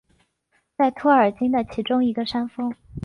[0.75, 2.73] 在托尔金的其中一个山峰。